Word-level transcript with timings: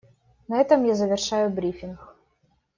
На 0.47 0.59
этом 0.59 0.83
я 0.85 0.95
завершаю 0.95 1.51
брифинг. 1.51 1.99